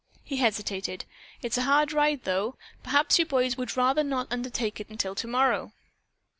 [0.23, 1.05] He hesitated.
[1.43, 2.57] "It's a hard ride, though.
[2.81, 5.73] Perhaps you boys would rather not undertake it until tomorrow."